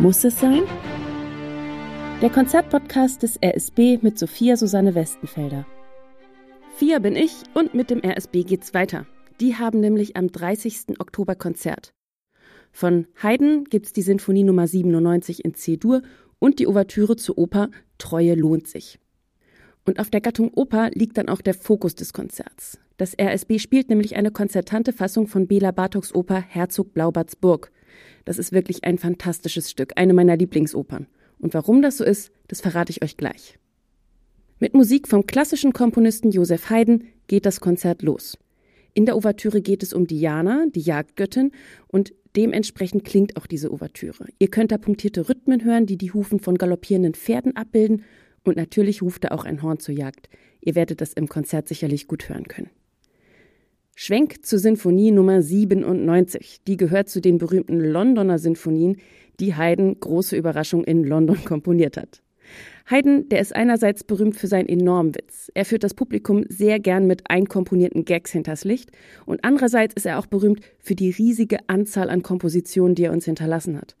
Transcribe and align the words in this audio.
Muss 0.00 0.24
es 0.24 0.40
sein? 0.40 0.64
Der 2.20 2.28
Konzertpodcast 2.28 3.22
des 3.22 3.38
RSB 3.40 3.98
mit 4.02 4.18
Sophia 4.18 4.56
Susanne 4.56 4.96
Westenfelder. 4.96 5.66
Vier 6.76 6.98
bin 6.98 7.14
ich 7.14 7.32
und 7.54 7.74
mit 7.74 7.90
dem 7.90 8.00
RSB 8.04 8.42
geht's 8.42 8.74
weiter. 8.74 9.06
Die 9.40 9.54
haben 9.54 9.78
nämlich 9.78 10.16
am 10.16 10.32
30. 10.32 10.98
Oktober 10.98 11.36
Konzert. 11.36 11.94
Von 12.72 13.06
Haydn 13.22 13.64
gibt's 13.64 13.92
die 13.92 14.02
Sinfonie 14.02 14.42
Nummer 14.42 14.66
97 14.66 15.44
in 15.44 15.54
C-Dur 15.54 16.02
und 16.40 16.58
die 16.58 16.66
Ouvertüre 16.66 17.14
zur 17.14 17.38
Oper 17.38 17.70
Treue 17.96 18.34
lohnt 18.34 18.66
sich. 18.66 18.98
Und 19.86 20.00
auf 20.00 20.10
der 20.10 20.20
Gattung 20.20 20.50
Oper 20.54 20.90
liegt 20.92 21.18
dann 21.18 21.28
auch 21.28 21.40
der 21.40 21.54
Fokus 21.54 21.94
des 21.94 22.12
Konzerts. 22.12 22.80
Das 22.96 23.14
RSB 23.16 23.60
spielt 23.60 23.90
nämlich 23.90 24.16
eine 24.16 24.32
konzertante 24.32 24.92
Fassung 24.92 25.28
von 25.28 25.46
Bela 25.46 25.70
Bartoks 25.70 26.12
Oper 26.12 26.40
Herzog 26.40 26.94
Blaubarts 26.94 27.36
Burg. 27.36 27.70
Das 28.24 28.38
ist 28.38 28.52
wirklich 28.52 28.84
ein 28.84 28.98
fantastisches 28.98 29.70
Stück, 29.70 29.92
eine 29.96 30.14
meiner 30.14 30.36
Lieblingsopern. 30.36 31.06
Und 31.38 31.54
warum 31.54 31.82
das 31.82 31.98
so 31.98 32.04
ist, 32.04 32.30
das 32.48 32.60
verrate 32.60 32.90
ich 32.90 33.02
euch 33.02 33.16
gleich. 33.16 33.58
Mit 34.60 34.74
Musik 34.74 35.08
vom 35.08 35.26
klassischen 35.26 35.72
Komponisten 35.72 36.30
Josef 36.30 36.70
Haydn 36.70 37.04
geht 37.26 37.44
das 37.44 37.60
Konzert 37.60 38.02
los. 38.02 38.38
In 38.94 39.06
der 39.06 39.16
Ouvertüre 39.16 39.60
geht 39.60 39.82
es 39.82 39.92
um 39.92 40.06
Diana, 40.06 40.66
die 40.72 40.80
Jagdgöttin, 40.80 41.50
und 41.88 42.14
dementsprechend 42.36 43.04
klingt 43.04 43.36
auch 43.36 43.46
diese 43.46 43.72
Ouvertüre. 43.72 44.28
Ihr 44.38 44.48
könnt 44.48 44.70
da 44.70 44.78
punktierte 44.78 45.28
Rhythmen 45.28 45.64
hören, 45.64 45.86
die 45.86 45.98
die 45.98 46.12
Hufen 46.12 46.38
von 46.38 46.56
galoppierenden 46.56 47.14
Pferden 47.14 47.56
abbilden, 47.56 48.04
und 48.44 48.56
natürlich 48.56 49.02
ruft 49.02 49.24
da 49.24 49.28
auch 49.28 49.44
ein 49.44 49.62
Horn 49.62 49.80
zur 49.80 49.94
Jagd. 49.94 50.28
Ihr 50.60 50.74
werdet 50.74 51.00
das 51.00 51.14
im 51.14 51.28
Konzert 51.28 51.66
sicherlich 51.66 52.06
gut 52.06 52.28
hören 52.28 52.46
können. 52.46 52.70
Schwenk 53.96 54.44
zur 54.44 54.58
Sinfonie 54.58 55.12
Nummer 55.12 55.40
97. 55.40 56.62
Die 56.66 56.76
gehört 56.76 57.08
zu 57.08 57.20
den 57.20 57.38
berühmten 57.38 57.78
Londoner 57.78 58.40
Sinfonien, 58.40 58.96
die 59.38 59.54
Haydn 59.54 60.00
große 60.00 60.36
Überraschung 60.36 60.82
in 60.82 61.04
London 61.04 61.38
komponiert 61.44 61.96
hat. 61.96 62.20
Haydn, 62.90 63.28
der 63.28 63.40
ist 63.40 63.54
einerseits 63.54 64.02
berühmt 64.02 64.36
für 64.36 64.48
seinen 64.48 64.68
enormen 64.68 65.14
Witz. 65.14 65.50
Er 65.54 65.64
führt 65.64 65.84
das 65.84 65.94
Publikum 65.94 66.44
sehr 66.48 66.80
gern 66.80 67.06
mit 67.06 67.30
einkomponierten 67.30 68.04
Gags 68.04 68.32
hinters 68.32 68.64
Licht 68.64 68.90
und 69.26 69.44
andererseits 69.44 69.94
ist 69.94 70.06
er 70.06 70.18
auch 70.18 70.26
berühmt 70.26 70.60
für 70.80 70.96
die 70.96 71.10
riesige 71.10 71.58
Anzahl 71.68 72.10
an 72.10 72.22
Kompositionen, 72.22 72.96
die 72.96 73.04
er 73.04 73.12
uns 73.12 73.26
hinterlassen 73.26 73.76
hat. 73.76 73.94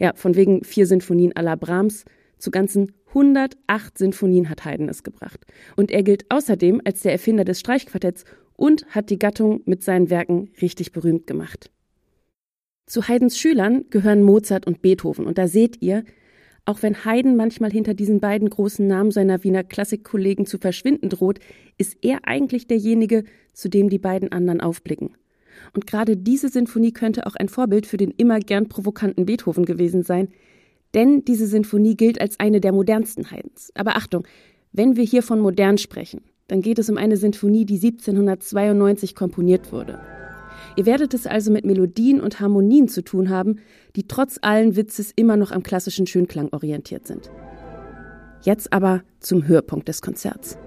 Ja, 0.00 0.12
von 0.14 0.36
wegen 0.36 0.64
vier 0.64 0.86
Sinfonien 0.86 1.34
à 1.34 1.42
la 1.42 1.54
Brahms 1.54 2.06
zu 2.38 2.50
ganzen 2.50 2.92
108 3.08 3.96
Sinfonien 3.96 4.48
hat 4.50 4.64
Haydn 4.64 4.88
es 4.88 5.04
gebracht. 5.04 5.46
Und 5.76 5.90
er 5.92 6.02
gilt 6.02 6.24
außerdem 6.30 6.80
als 6.84 7.02
der 7.02 7.12
Erfinder 7.12 7.44
des 7.44 7.60
Streichquartetts 7.60 8.24
und 8.56 8.86
hat 8.86 9.10
die 9.10 9.18
Gattung 9.18 9.62
mit 9.64 9.82
seinen 9.82 10.10
Werken 10.10 10.50
richtig 10.60 10.92
berühmt 10.92 11.26
gemacht. 11.26 11.70
Zu 12.86 13.08
Haydns 13.08 13.38
Schülern 13.38 13.84
gehören 13.90 14.22
Mozart 14.22 14.66
und 14.66 14.82
Beethoven 14.82 15.26
und 15.26 15.38
da 15.38 15.48
seht 15.48 15.80
ihr, 15.80 16.04
auch 16.66 16.82
wenn 16.82 17.04
Haydn 17.04 17.36
manchmal 17.36 17.70
hinter 17.70 17.94
diesen 17.94 18.20
beiden 18.20 18.48
großen 18.48 18.86
Namen 18.86 19.10
seiner 19.10 19.44
Wiener 19.44 19.64
Klassikkollegen 19.64 20.46
zu 20.46 20.58
verschwinden 20.58 21.10
droht, 21.10 21.38
ist 21.76 21.98
er 22.02 22.26
eigentlich 22.26 22.66
derjenige, 22.66 23.24
zu 23.52 23.68
dem 23.68 23.90
die 23.90 23.98
beiden 23.98 24.32
anderen 24.32 24.60
aufblicken. 24.60 25.16
Und 25.74 25.86
gerade 25.86 26.16
diese 26.16 26.48
Sinfonie 26.48 26.92
könnte 26.92 27.26
auch 27.26 27.36
ein 27.36 27.48
Vorbild 27.48 27.86
für 27.86 27.96
den 27.96 28.10
immer 28.10 28.40
gern 28.40 28.68
provokanten 28.68 29.26
Beethoven 29.26 29.64
gewesen 29.64 30.02
sein, 30.02 30.28
denn 30.94 31.24
diese 31.24 31.46
Sinfonie 31.46 31.96
gilt 31.96 32.20
als 32.20 32.38
eine 32.40 32.60
der 32.60 32.72
modernsten 32.72 33.30
Haydns. 33.30 33.70
Aber 33.74 33.96
Achtung, 33.96 34.26
wenn 34.72 34.96
wir 34.96 35.04
hier 35.04 35.22
von 35.22 35.40
modern 35.40 35.78
sprechen, 35.78 36.22
dann 36.48 36.60
geht 36.60 36.78
es 36.78 36.90
um 36.90 36.96
eine 36.96 37.16
Sinfonie, 37.16 37.64
die 37.64 37.76
1792 37.76 39.14
komponiert 39.14 39.72
wurde. 39.72 40.00
Ihr 40.76 40.86
werdet 40.86 41.14
es 41.14 41.26
also 41.26 41.52
mit 41.52 41.64
Melodien 41.64 42.20
und 42.20 42.40
Harmonien 42.40 42.88
zu 42.88 43.02
tun 43.02 43.30
haben, 43.30 43.60
die 43.96 44.08
trotz 44.08 44.38
allen 44.42 44.76
Witzes 44.76 45.12
immer 45.14 45.36
noch 45.36 45.52
am 45.52 45.62
klassischen 45.62 46.06
Schönklang 46.06 46.48
orientiert 46.52 47.06
sind. 47.06 47.30
Jetzt 48.42 48.72
aber 48.72 49.02
zum 49.20 49.46
Höhepunkt 49.46 49.88
des 49.88 50.02
Konzerts. 50.02 50.58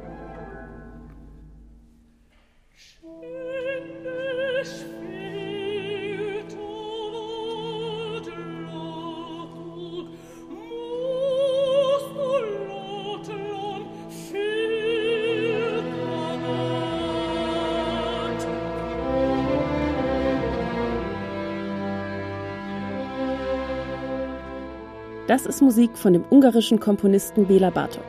Das 25.28 25.46
ist 25.46 25.62
Musik 25.62 25.98
von 25.98 26.14
dem 26.14 26.24
ungarischen 26.30 26.80
Komponisten 26.80 27.48
Bela 27.48 27.70
Bartok. 27.70 28.06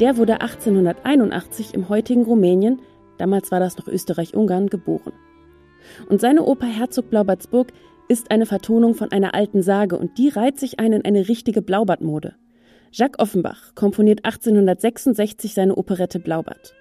Der 0.00 0.16
wurde 0.16 0.40
1881 0.40 1.72
im 1.72 1.88
heutigen 1.88 2.24
Rumänien, 2.24 2.80
damals 3.16 3.52
war 3.52 3.60
das 3.60 3.78
noch 3.78 3.86
Österreich-Ungarn, 3.86 4.66
geboren. 4.66 5.12
Und 6.08 6.20
seine 6.20 6.42
Oper 6.42 6.66
Herzog 6.66 7.10
Blaubartsburg 7.10 7.68
ist 8.08 8.32
eine 8.32 8.44
Vertonung 8.44 8.94
von 8.94 9.12
einer 9.12 9.34
alten 9.34 9.62
Sage 9.62 9.96
und 9.96 10.18
die 10.18 10.30
reiht 10.30 10.58
sich 10.58 10.80
ein 10.80 10.92
in 10.92 11.04
eine 11.04 11.28
richtige 11.28 11.62
Blaubartmode. 11.62 12.34
Jacques 12.90 13.20
Offenbach 13.20 13.76
komponiert 13.76 14.24
1866 14.24 15.54
seine 15.54 15.76
Operette 15.76 16.18
Blaubart. 16.18 16.74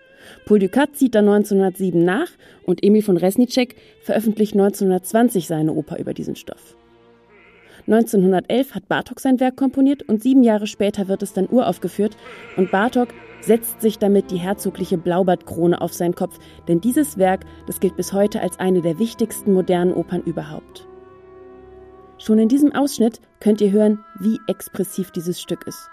Paul 0.47 0.57
Ducat 0.57 0.95
zieht 0.95 1.13
da 1.13 1.19
1907 1.19 2.03
nach 2.03 2.29
und 2.65 2.83
Emil 2.83 3.03
von 3.03 3.17
Resnicek 3.17 3.75
veröffentlicht 4.01 4.53
1920 4.53 5.45
seine 5.45 5.73
Oper 5.73 5.99
über 5.99 6.15
diesen 6.15 6.35
Stoff. 6.35 6.75
1911 7.87 8.75
hat 8.75 8.87
Bartok 8.89 9.21
sein 9.21 9.39
Werk 9.39 9.55
komponiert 9.55 10.03
und 10.03 10.21
sieben 10.21 10.43
Jahre 10.43 10.67
später 10.67 11.07
wird 11.07 11.23
es 11.23 11.33
dann 11.33 11.47
uraufgeführt 11.49 12.17
und 12.57 12.69
Bartok 12.69 13.09
setzt 13.39 13.81
sich 13.81 13.97
damit 13.97 14.29
die 14.29 14.37
herzogliche 14.37 14.97
Blaubartkrone 14.97 15.79
auf 15.79 15.93
seinen 15.93 16.15
Kopf, 16.15 16.37
denn 16.67 16.81
dieses 16.81 17.17
Werk, 17.17 17.45
das 17.65 17.79
gilt 17.79 17.95
bis 17.95 18.11
heute 18.11 18.41
als 18.41 18.59
eine 18.59 18.81
der 18.81 18.99
wichtigsten 18.99 19.53
modernen 19.53 19.93
Opern 19.93 20.21
überhaupt. 20.21 20.85
Schon 22.17 22.39
in 22.39 22.49
diesem 22.49 22.73
Ausschnitt 22.73 23.21
könnt 23.39 23.61
ihr 23.61 23.71
hören, 23.71 24.03
wie 24.19 24.39
expressiv 24.47 25.11
dieses 25.11 25.39
Stück 25.39 25.65
ist. 25.65 25.89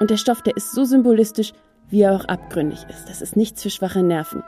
Und 0.00 0.10
der 0.10 0.16
Stoff, 0.16 0.42
der 0.42 0.56
ist 0.56 0.72
so 0.72 0.84
symbolistisch, 0.84 1.52
wie 1.88 2.02
er 2.02 2.14
auch 2.14 2.24
abgründig 2.24 2.84
ist. 2.90 3.08
Das 3.08 3.22
ist 3.22 3.36
nichts 3.36 3.62
für 3.62 3.70
schwache 3.70 4.02
Nerven. 4.02 4.42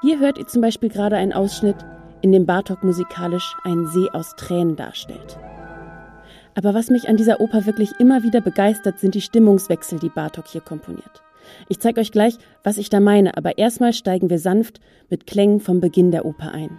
Hier 0.00 0.18
hört 0.18 0.38
ihr 0.38 0.46
zum 0.46 0.62
Beispiel 0.62 0.88
gerade 0.88 1.16
einen 1.16 1.32
Ausschnitt, 1.32 1.76
in 2.22 2.32
dem 2.32 2.46
Bartok 2.46 2.82
musikalisch 2.82 3.54
einen 3.64 3.86
See 3.86 4.08
aus 4.12 4.34
Tränen 4.36 4.76
darstellt. 4.76 5.38
Aber 6.54 6.74
was 6.74 6.90
mich 6.90 7.08
an 7.08 7.16
dieser 7.16 7.40
Oper 7.40 7.66
wirklich 7.66 7.92
immer 7.98 8.22
wieder 8.22 8.40
begeistert, 8.40 8.98
sind 8.98 9.14
die 9.14 9.20
Stimmungswechsel, 9.20 9.98
die 9.98 10.10
Bartok 10.10 10.48
hier 10.48 10.60
komponiert. 10.60 11.22
Ich 11.68 11.80
zeige 11.80 12.00
euch 12.00 12.12
gleich, 12.12 12.38
was 12.62 12.78
ich 12.78 12.90
da 12.90 13.00
meine, 13.00 13.36
aber 13.36 13.58
erstmal 13.58 13.92
steigen 13.92 14.30
wir 14.30 14.38
sanft 14.38 14.80
mit 15.10 15.26
Klängen 15.26 15.60
vom 15.60 15.80
Beginn 15.80 16.10
der 16.10 16.24
Oper 16.24 16.52
ein. 16.52 16.78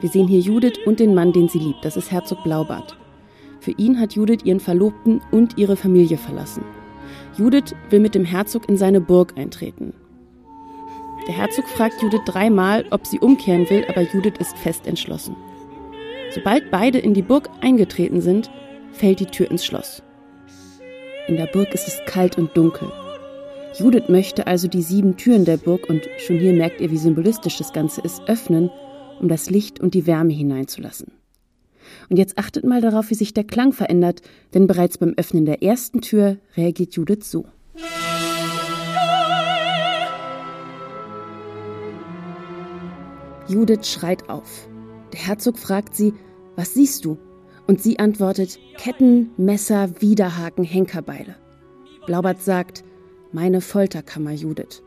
Wir 0.00 0.08
sehen 0.08 0.28
hier 0.28 0.40
Judith 0.40 0.78
und 0.86 0.98
den 0.98 1.14
Mann, 1.14 1.32
den 1.32 1.48
sie 1.48 1.58
liebt. 1.58 1.84
Das 1.84 1.96
ist 1.96 2.10
Herzog 2.10 2.42
Blaubart. 2.42 2.96
Für 3.60 3.72
ihn 3.72 4.00
hat 4.00 4.14
Judith 4.14 4.40
ihren 4.44 4.60
Verlobten 4.60 5.20
und 5.30 5.58
ihre 5.58 5.76
Familie 5.76 6.16
verlassen. 6.16 6.64
Judith 7.36 7.74
will 7.90 8.00
mit 8.00 8.14
dem 8.14 8.24
Herzog 8.24 8.66
in 8.68 8.78
seine 8.78 9.02
Burg 9.02 9.34
eintreten. 9.36 9.92
Der 11.30 11.36
Herzog 11.36 11.68
fragt 11.68 12.02
Judith 12.02 12.22
dreimal, 12.26 12.84
ob 12.90 13.06
sie 13.06 13.20
umkehren 13.20 13.70
will, 13.70 13.84
aber 13.88 14.00
Judith 14.00 14.34
ist 14.40 14.58
fest 14.58 14.88
entschlossen. 14.88 15.36
Sobald 16.34 16.72
beide 16.72 16.98
in 16.98 17.14
die 17.14 17.22
Burg 17.22 17.48
eingetreten 17.60 18.20
sind, 18.20 18.50
fällt 18.90 19.20
die 19.20 19.26
Tür 19.26 19.48
ins 19.48 19.64
Schloss. 19.64 20.02
In 21.28 21.36
der 21.36 21.46
Burg 21.46 21.72
ist 21.72 21.86
es 21.86 22.00
kalt 22.04 22.36
und 22.36 22.56
dunkel. 22.56 22.90
Judith 23.78 24.08
möchte 24.08 24.48
also 24.48 24.66
die 24.66 24.82
sieben 24.82 25.16
Türen 25.16 25.44
der 25.44 25.56
Burg, 25.56 25.88
und 25.88 26.02
schon 26.18 26.40
hier 26.40 26.52
merkt 26.52 26.80
ihr, 26.80 26.90
wie 26.90 26.98
symbolistisch 26.98 27.58
das 27.58 27.72
Ganze 27.72 28.00
ist, 28.00 28.22
öffnen, 28.26 28.68
um 29.20 29.28
das 29.28 29.48
Licht 29.50 29.78
und 29.78 29.94
die 29.94 30.08
Wärme 30.08 30.32
hineinzulassen. 30.32 31.12
Und 32.08 32.16
jetzt 32.16 32.38
achtet 32.38 32.64
mal 32.64 32.80
darauf, 32.80 33.08
wie 33.10 33.14
sich 33.14 33.34
der 33.34 33.44
Klang 33.44 33.72
verändert, 33.72 34.20
denn 34.52 34.66
bereits 34.66 34.98
beim 34.98 35.14
Öffnen 35.16 35.44
der 35.44 35.62
ersten 35.62 36.00
Tür 36.00 36.38
reagiert 36.56 36.96
Judith 36.96 37.30
so. 37.30 37.44
Judith 43.50 43.88
schreit 43.88 44.30
auf. 44.30 44.68
Der 45.12 45.26
Herzog 45.26 45.58
fragt 45.58 45.96
sie, 45.96 46.14
was 46.54 46.74
siehst 46.74 47.04
du? 47.04 47.18
Und 47.66 47.82
sie 47.82 47.98
antwortet, 47.98 48.60
Ketten, 48.78 49.30
Messer, 49.36 49.90
Widerhaken, 50.00 50.62
Henkerbeile. 50.62 51.34
Blaubart 52.06 52.40
sagt, 52.40 52.84
meine 53.32 53.60
Folterkammer, 53.60 54.32
Judith. 54.32 54.84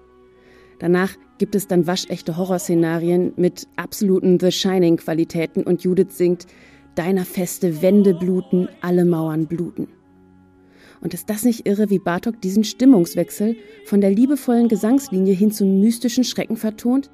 Danach 0.80 1.12
gibt 1.39 1.56
es 1.56 1.68
dann 1.68 1.88
waschechte 1.88 2.38
Horrorszenarien 2.38 3.33
mit 3.36 3.68
absoluten 3.75 4.39
The 4.39 4.51
Shining-Qualitäten 4.51 5.63
und 5.63 5.83
Judith 5.83 6.18
singt, 6.18 6.48
deiner 6.95 7.25
feste 7.25 7.81
Wände 7.81 8.13
bluten, 8.13 8.69
alle 8.81 9.04
Mauern 9.04 9.48
bluten. 9.48 9.89
Und 11.01 11.13
ist 11.13 11.30
das 11.30 11.44
nicht 11.44 11.68
irre, 11.68 11.89
wie 11.89 12.00
Bartok 12.00 12.42
diesen 12.42 12.63
Stimmungswechsel 12.63 13.57
von 13.86 14.00
der 14.00 14.12
liebevollen 14.12 14.69
Gesangslinie 14.69 15.33
hin 15.33 15.51
zum 15.51 15.81
mystischen 15.81 16.24
Schrecken 16.24 16.56
vertont? 16.56 17.12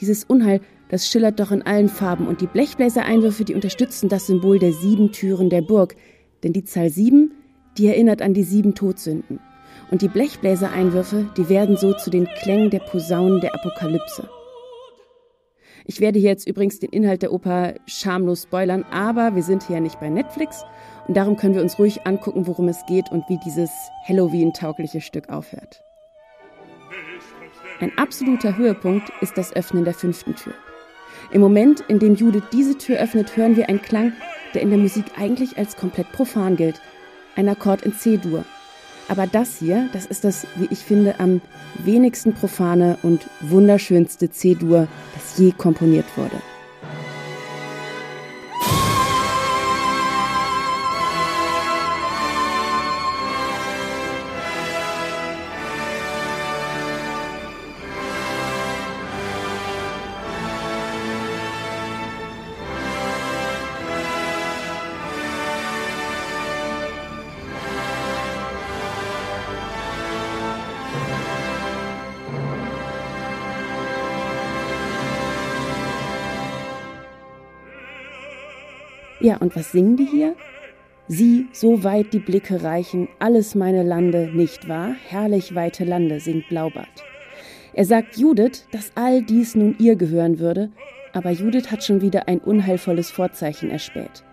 Dieses 0.00 0.24
Unheil, 0.24 0.60
das 0.88 1.08
schillert 1.08 1.40
doch 1.40 1.52
in 1.52 1.62
allen 1.62 1.88
Farben 1.88 2.26
und 2.26 2.40
die 2.40 2.46
Blechbläsereinwürfe, 2.46 3.44
die 3.44 3.54
unterstützen 3.54 4.08
das 4.08 4.26
Symbol 4.26 4.58
der 4.58 4.72
sieben 4.72 5.12
Türen 5.12 5.48
der 5.48 5.62
Burg. 5.62 5.96
Denn 6.42 6.52
die 6.52 6.64
Zahl 6.64 6.90
sieben, 6.90 7.32
die 7.78 7.86
erinnert 7.86 8.20
an 8.22 8.34
die 8.34 8.42
sieben 8.42 8.74
Todsünden. 8.74 9.40
Und 9.90 10.02
die 10.02 10.08
Blechbläsereinwürfe, 10.08 11.30
die 11.36 11.48
werden 11.48 11.76
so 11.76 11.92
zu 11.92 12.10
den 12.10 12.26
Klängen 12.26 12.70
der 12.70 12.80
Posaunen 12.80 13.40
der 13.40 13.54
Apokalypse. 13.54 14.28
Ich 15.84 16.00
werde 16.00 16.18
hier 16.18 16.30
jetzt 16.30 16.48
übrigens 16.48 16.78
den 16.78 16.90
Inhalt 16.90 17.22
der 17.22 17.32
Oper 17.32 17.74
schamlos 17.86 18.44
spoilern, 18.44 18.84
aber 18.90 19.34
wir 19.34 19.42
sind 19.42 19.64
hier 19.64 19.76
ja 19.76 19.80
nicht 19.80 19.98
bei 19.98 20.08
Netflix 20.08 20.64
und 21.08 21.16
darum 21.16 21.36
können 21.36 21.54
wir 21.54 21.62
uns 21.62 21.78
ruhig 21.78 22.06
angucken, 22.06 22.46
worum 22.46 22.68
es 22.68 22.86
geht 22.86 23.10
und 23.10 23.28
wie 23.28 23.38
dieses 23.44 23.70
Halloween-taugliche 24.06 25.00
Stück 25.00 25.28
aufhört. 25.28 25.82
Ein 27.82 27.98
absoluter 27.98 28.56
Höhepunkt 28.56 29.10
ist 29.22 29.36
das 29.36 29.56
Öffnen 29.56 29.84
der 29.84 29.92
fünften 29.92 30.36
Tür. 30.36 30.52
Im 31.32 31.40
Moment, 31.40 31.80
in 31.88 31.98
dem 31.98 32.14
Judith 32.14 32.44
diese 32.52 32.78
Tür 32.78 33.00
öffnet, 33.00 33.36
hören 33.36 33.56
wir 33.56 33.68
einen 33.68 33.82
Klang, 33.82 34.12
der 34.54 34.62
in 34.62 34.70
der 34.70 34.78
Musik 34.78 35.04
eigentlich 35.18 35.58
als 35.58 35.76
komplett 35.76 36.12
profan 36.12 36.54
gilt. 36.54 36.80
Ein 37.34 37.48
Akkord 37.48 37.82
in 37.82 37.92
C-Dur. 37.92 38.44
Aber 39.08 39.26
das 39.26 39.58
hier, 39.58 39.88
das 39.92 40.06
ist 40.06 40.22
das, 40.22 40.46
wie 40.54 40.68
ich 40.70 40.78
finde, 40.78 41.18
am 41.18 41.40
wenigsten 41.82 42.34
profane 42.34 42.98
und 43.02 43.26
wunderschönste 43.40 44.30
C-Dur, 44.30 44.86
das 45.14 45.38
je 45.38 45.50
komponiert 45.50 46.06
wurde. 46.16 46.40
Ja, 79.22 79.36
und 79.36 79.54
was 79.54 79.70
singen 79.70 79.96
die 79.96 80.04
hier? 80.04 80.34
Sie, 81.06 81.46
so 81.52 81.84
weit 81.84 82.12
die 82.12 82.18
Blicke 82.18 82.64
reichen, 82.64 83.08
alles 83.20 83.54
meine 83.54 83.84
Lande, 83.84 84.30
nicht 84.34 84.68
wahr? 84.68 84.96
Herrlich 85.08 85.54
weite 85.54 85.84
Lande, 85.84 86.18
singt 86.18 86.48
Blaubart. 86.48 87.04
Er 87.72 87.84
sagt 87.84 88.16
Judith, 88.16 88.66
dass 88.72 88.90
all 88.96 89.22
dies 89.22 89.54
nun 89.54 89.76
ihr 89.78 89.94
gehören 89.94 90.40
würde, 90.40 90.70
aber 91.12 91.30
Judith 91.30 91.70
hat 91.70 91.84
schon 91.84 92.00
wieder 92.00 92.26
ein 92.26 92.40
unheilvolles 92.40 93.12
Vorzeichen 93.12 93.70
erspäht. 93.70 94.24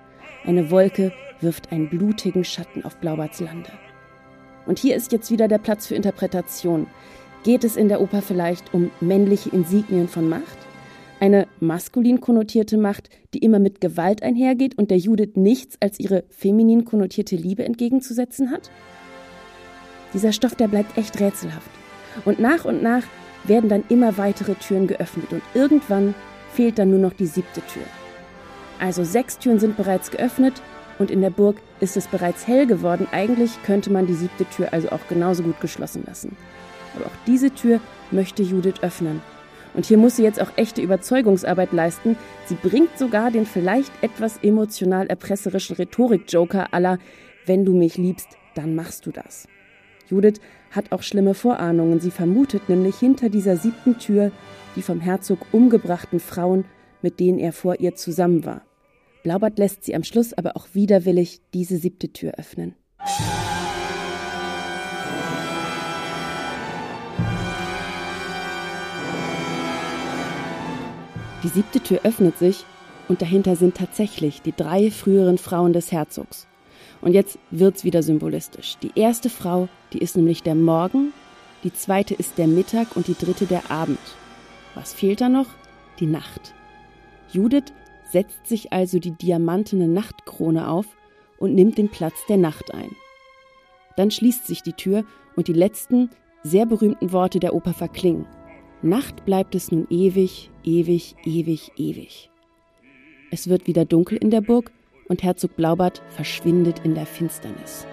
Eine 0.44 0.72
Wolke 0.72 1.12
wirft 1.40 1.72
einen 1.72 1.90
blutigen 1.90 2.44
Schatten 2.44 2.84
auf 2.84 2.98
Blaubarts 2.98 3.42
Lande. 3.42 3.72
Und 4.66 4.80
hier 4.80 4.96
ist 4.96 5.12
jetzt 5.12 5.30
wieder 5.30 5.48
der 5.48 5.60
Platz 5.60 5.86
für 5.86 5.96
Interpretation. 5.96 6.88
Geht 7.44 7.64
es 7.64 7.78
in 7.78 7.90
der 7.90 8.02
Oper 8.02 8.24
vielleicht 8.24 8.74
um 8.74 8.90
männliche 9.02 9.50
Insignien 9.52 10.08
von 10.08 10.28
Macht? 10.28 10.58
Eine 11.20 11.48
maskulin 11.60 12.22
konnotierte 12.22 12.78
Macht, 12.78 13.10
die 13.34 13.40
immer 13.40 13.60
mit 13.60 13.82
Gewalt 13.82 14.24
einhergeht 14.24 14.78
und 14.78 14.90
der 14.90 14.98
Judith 14.98 15.36
nichts 15.36 15.76
als 15.82 16.00
ihre 16.00 16.24
feminin 16.30 16.86
konnotierte 16.86 17.36
Liebe 17.36 17.66
entgegenzusetzen 17.66 18.52
hat? 18.52 18.72
Dieser 20.14 20.32
Stoff, 20.32 20.56
der 20.56 20.70
bleibt 20.70 20.98
echt 20.98 21.20
rätselhaft. 21.20 21.70
Und 22.24 22.40
nach 22.40 22.64
und 22.64 22.82
nach 22.82 23.04
werden 23.44 23.70
dann 23.70 23.84
immer 23.90 24.18
weitere 24.18 24.56
Türen 24.56 24.88
geöffnet 24.88 25.32
und 25.32 25.42
irgendwann 25.54 26.16
fehlt 26.54 26.80
dann 26.80 26.90
nur 26.90 27.00
noch 27.00 27.14
die 27.14 27.28
siebte 27.28 27.62
Tür. 27.62 27.84
Also 28.80 29.04
sechs 29.04 29.38
Türen 29.38 29.60
sind 29.60 29.76
bereits 29.76 30.12
geöffnet 30.12 30.62
und 31.00 31.12
in 31.12 31.22
der 31.22 31.30
Burg 31.30 31.58
ist 31.82 31.98
es 31.98 32.08
bereits 32.08 32.48
hell 32.48 32.66
geworden. 32.66 33.08
Eigentlich 33.12 33.62
könnte 33.64 33.92
man 33.92 34.08
die 34.08 34.14
siebte 34.14 34.46
Tür 34.46 34.72
also 34.72 34.90
auch 34.90 35.06
genauso 35.10 35.44
gut 35.44 35.60
geschlossen 35.60 36.04
lassen. 36.08 36.38
Aber 36.96 37.08
auch 37.08 37.26
diese 37.28 37.52
Tür 37.52 37.82
möchte 38.10 38.42
Judith 38.42 38.82
öffnen 38.82 39.22
und 39.74 39.86
hier 39.86 39.98
muss 39.98 40.16
sie 40.16 40.24
jetzt 40.24 40.42
auch 40.42 40.52
echte 40.56 40.82
Überzeugungsarbeit 40.82 41.72
leisten. 41.74 42.18
Sie 42.46 42.56
bringt 42.56 42.98
sogar 42.98 43.32
den 43.32 43.46
vielleicht 43.46 43.92
etwas 44.02 44.38
emotional 44.42 45.08
erpresserischen 45.08 45.76
Rhetorik-Joker 45.76 46.74
aller 46.74 46.98
Wenn 47.46 47.66
du 47.66 47.74
mich 47.74 47.98
liebst, 47.98 48.30
dann 48.56 48.76
machst 48.76 49.06
du 49.06 49.12
das. 49.12 49.48
Judith 50.10 50.40
hat 50.72 50.92
auch 50.92 51.04
schlimme 51.04 51.34
Vorahnungen. 51.34 52.00
Sie 52.00 52.12
vermutet 52.12 52.70
nämlich 52.70 52.98
hinter 52.98 53.30
dieser 53.30 53.58
siebten 53.58 53.98
Tür 53.98 54.32
die 54.76 54.82
vom 54.82 55.00
Herzog 55.00 55.40
umgebrachten 55.52 56.20
Frauen, 56.20 56.66
mit 57.02 57.20
denen 57.20 57.40
er 57.40 57.54
vor 57.54 57.80
ihr 57.80 57.96
zusammen 57.96 58.46
war. 58.46 58.62
Blaubart 59.24 59.58
lässt 59.58 59.84
sie 59.84 59.96
am 59.96 60.04
Schluss 60.04 60.34
aber 60.34 60.56
auch 60.56 60.68
widerwillig 60.74 61.42
diese 61.54 61.78
siebte 61.78 62.14
Tür 62.14 62.34
öffnen. 62.38 62.76
Die 71.44 71.48
siebte 71.48 71.80
Tür 71.80 72.02
öffnet 72.04 72.38
sich 72.38 72.66
und 73.08 73.22
dahinter 73.22 73.56
sind 73.56 73.76
tatsächlich 73.76 74.42
die 74.42 74.54
drei 74.56 74.92
früheren 74.92 75.38
Frauen 75.38 75.72
des 75.72 75.92
Herzogs. 75.92 76.48
Und 77.02 77.14
jetzt 77.14 77.40
wird's 77.50 77.86
wieder 77.86 78.04
symbolistisch. 78.04 78.78
Die 78.82 78.92
erste 78.96 79.30
Frau, 79.30 79.70
die 79.94 80.00
ist 80.00 80.18
nämlich 80.18 80.44
der 80.44 80.56
Morgen, 80.56 81.14
die 81.64 81.74
zweite 81.74 82.14
ist 82.14 82.38
der 82.38 82.48
Mittag 82.48 82.96
und 82.96 83.08
die 83.08 83.16
dritte 83.16 83.46
der 83.46 83.72
Abend. 83.72 84.00
Was 84.76 84.94
fehlt 84.94 85.22
da 85.22 85.30
noch? 85.30 85.48
Die 86.00 86.08
Nacht. 86.08 86.54
Judith 87.32 87.74
setzt 88.12 88.48
sich 88.48 88.74
also 88.74 89.00
die 89.00 89.12
diamantene 89.12 89.88
Nachtkrone 89.88 90.68
auf 90.68 90.86
und 91.38 91.56
nimmt 91.56 91.78
den 91.78 91.90
Platz 91.90 92.16
der 92.28 92.38
Nacht 92.38 92.74
ein. 92.74 92.92
Dann 93.96 94.12
schließt 94.12 94.46
sich 94.46 94.62
die 94.62 94.74
Tür 94.74 95.06
und 95.36 95.48
die 95.48 95.54
letzten, 95.54 96.10
sehr 96.44 96.66
berühmten 96.66 97.12
Worte 97.12 97.40
der 97.40 97.54
Oper 97.54 97.74
verklingen. 97.74 98.26
Nacht 98.82 99.26
bleibt 99.26 99.56
es 99.56 99.74
nun 99.74 99.88
ewig, 99.90 100.50
ewig, 100.64 101.16
ewig, 101.26 101.72
ewig. 101.76 102.30
Es 103.30 103.50
wird 103.50 103.68
wieder 103.68 103.84
dunkel 103.84 104.18
in 104.18 104.32
der 104.32 104.40
Burg 104.40 104.72
und 105.10 105.22
Herzog 105.22 105.58
Blaubart 105.58 106.02
verschwindet 106.12 106.80
in 106.86 106.96
der 106.96 107.06
Finsternis. 107.06 107.86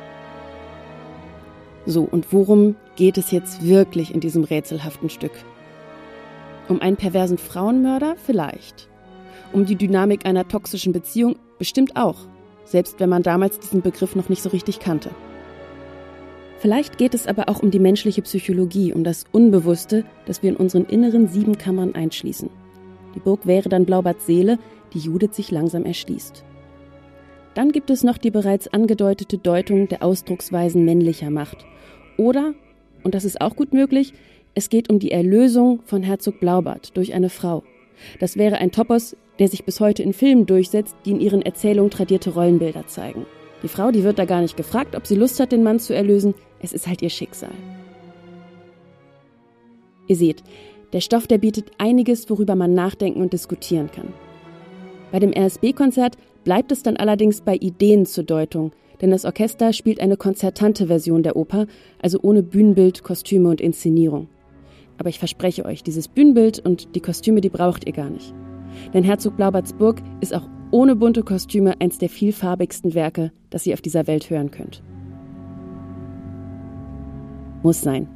So, 1.87 2.03
und 2.03 2.33
worum 2.33 2.77
geht 2.95 3.19
es 3.19 3.33
jetzt 3.33 3.67
wirklich 3.67 4.15
in 4.15 4.21
diesem 4.21 4.45
rätselhaften 4.45 5.11
Stück? 5.11 5.33
Um 6.69 6.81
einen 6.81 6.97
perversen 6.97 7.39
Frauenmörder? 7.39 8.15
Vielleicht. 8.25 8.89
Um 9.53 9.67
die 9.67 9.77
Dynamik 9.77 10.25
einer 10.25 10.47
toxischen 10.47 10.93
Beziehung? 10.93 11.37
Bestimmt 11.59 11.97
auch, 11.97 12.29
selbst 12.65 13.01
wenn 13.01 13.09
man 13.09 13.25
damals 13.25 13.59
diesen 13.59 13.83
Begriff 13.83 14.15
noch 14.15 14.29
nicht 14.29 14.43
so 14.43 14.51
richtig 14.51 14.79
kannte. 14.79 15.11
Vielleicht 16.67 16.99
geht 16.99 17.15
es 17.15 17.29
aber 17.29 17.49
auch 17.49 17.63
um 17.63 17.71
die 17.71 17.79
menschliche 17.79 18.23
Psychologie, 18.23 18.93
um 18.93 19.05
das 19.05 19.25
Unbewusste, 19.31 20.05
das 20.25 20.43
wir 20.43 20.51
in 20.51 20.57
unseren 20.57 20.85
inneren 20.85 21.29
sieben 21.29 21.57
Kammern 21.57 21.95
einschließen. 21.95 22.51
Die 23.15 23.21
Burg 23.21 23.47
wäre 23.47 23.69
dann 23.69 23.85
Blaubarts 23.85 24.27
Seele, 24.27 24.59
die 24.93 24.99
Judith 24.99 25.37
sich 25.37 25.53
langsam 25.53 25.85
erschließt. 25.85 26.43
Dann 27.55 27.71
gibt 27.71 27.89
es 27.91 28.03
noch 28.03 28.19
die 28.19 28.33
bereits 28.33 28.67
angedeutete 28.67 29.39
Deutung 29.39 29.87
der 29.87 30.03
Ausdrucksweisen 30.03 30.85
männlicher 30.85 31.31
Macht. 31.31 31.65
Oder, 32.17 32.53
und 33.05 33.15
das 33.15 33.25
ist 33.25 33.41
auch 33.41 33.55
gut 33.55 33.73
möglich, 33.73 34.13
es 34.57 34.69
geht 34.69 34.91
um 34.91 34.99
die 34.99 35.13
Erlösung 35.13 35.83
von 35.85 36.03
Herzog 36.03 36.41
Blaubart 36.41 36.97
durch 36.97 37.15
eine 37.15 37.29
Frau. 37.29 37.63
Das 38.19 38.37
wäre 38.37 38.57
ein 38.57 38.73
Topos, 38.73 39.17
der 39.39 39.47
sich 39.47 39.65
bis 39.65 39.79
heute 39.79 40.03
in 40.03 40.13
Filmen 40.13 40.47
durchsetzt, 40.47 40.97
die 41.05 41.13
in 41.13 41.21
ihren 41.21 41.43
Erzählungen 41.43 41.93
tradierte 41.93 42.31
Rollenbilder 42.31 42.89
zeigen. 42.89 43.25
Die 43.63 43.69
Frau, 43.69 43.91
die 43.91 44.05
wird 44.05 44.19
da 44.19 44.25
gar 44.25 44.43
nicht 44.43 44.57
gefragt, 44.57 44.95
ob 44.95 45.07
sie 45.07 45.15
Lust 45.15 45.41
hat, 45.41 45.53
den 45.53 45.63
Mann 45.63 45.79
zu 45.79 45.95
erlösen. 45.95 46.35
Es 46.61 46.73
ist 46.73 46.87
halt 46.87 47.03
ihr 47.03 47.11
Schicksal. 47.11 47.53
Ihr 50.09 50.17
seht, 50.17 50.43
der 50.93 51.01
Stoff, 51.01 51.27
der 51.27 51.39
bietet 51.39 51.73
einiges, 51.79 52.31
worüber 52.31 52.55
man 52.55 52.75
nachdenken 52.75 53.21
und 53.21 53.33
diskutieren 53.33 53.91
kann. 53.91 54.13
Bei 55.11 55.19
dem 55.19 55.33
RSB-Konzert 55.33 56.17
bleibt 56.45 56.71
es 56.71 56.83
dann 56.83 56.97
allerdings 56.97 57.41
bei 57.41 57.57
Ideen 57.57 58.07
zur 58.07 58.25
Deutung, 58.25 58.73
denn 59.01 59.11
das 59.11 59.25
Orchester 59.25 59.73
spielt 59.73 60.01
eine 60.01 60.17
konzertante 60.17 60.87
Version 60.87 61.23
der 61.23 61.37
Oper, 61.37 61.67
also 62.01 62.19
ohne 62.23 62.43
Bühnenbild, 62.43 63.03
Kostüme 63.03 63.49
und 63.49 63.61
Inszenierung. 63.61 64.29
Aber 64.99 65.09
ich 65.09 65.19
verspreche 65.19 65.65
euch, 65.65 65.83
dieses 65.83 66.09
Bühnenbild 66.09 66.61
und 66.61 66.95
die 66.95 67.01
Kostüme, 67.01 67.41
die 67.41 67.51
braucht 67.51 67.87
ihr 67.87 67.93
gar 67.93 68.11
nicht. 68.11 68.33
Denn 68.95 69.05
Herzog 69.05 69.37
Blaubartsburg 69.37 69.97
ist 70.21 70.35
auch 70.35 70.49
ohne 70.71 70.97
bunte 70.97 71.23
Kostüme 71.23 71.81
eins 71.81 71.99
der 71.99 72.09
vielfarbigsten 72.09 72.95
Werke, 72.95 73.33
das 73.51 73.67
ihr 73.67 73.75
auf 73.75 73.81
dieser 73.81 74.07
Welt 74.07 74.31
hören 74.31 74.51
könnt. 74.51 74.83
Muss 77.63 77.81
sein. 77.81 78.09